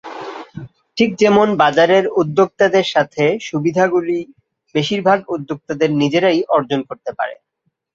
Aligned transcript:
ঠিক 0.97 1.09
যেমন 1.17 1.47
বাজারের 1.57 2.05
উদ্যোক্তাদের 2.21 2.85
সাথে, 2.85 3.23
সুবিধাগুলি 3.41 4.19
বেশিরভাগ 4.75 5.19
উদ্যোক্তাদের 5.35 5.89
নিজেরাই 6.01 6.39
অর্জন 6.55 6.79
করতে 6.89 7.11
পারে। 7.17 7.35